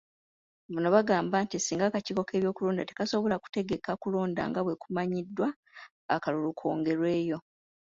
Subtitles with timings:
[0.73, 5.47] Bano bagamba nti singa Akakiiko k'ebyokulonda tekasobola kutegeka kulonda nga bwekumanyiddwa,
[6.15, 7.37] akalulu kongerweyo.